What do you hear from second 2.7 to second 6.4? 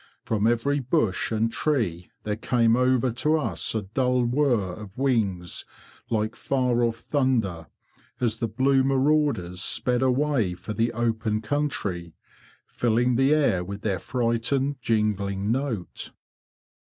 over to us a dull whirr of wings like